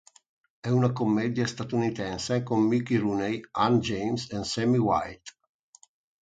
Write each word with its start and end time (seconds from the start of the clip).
È 0.59 0.67
una 0.67 0.91
commedia 0.93 1.45
statunitense 1.45 2.41
con 2.41 2.63
Mickey 2.65 2.97
Rooney, 2.97 3.39
Anne 3.51 3.77
James 3.77 4.31
e 4.31 4.43
Sammy 4.43 4.79
White. 4.79 5.33